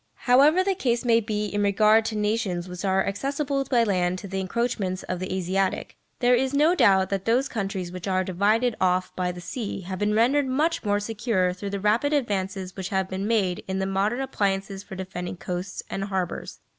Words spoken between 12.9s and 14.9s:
been made in the modern appliances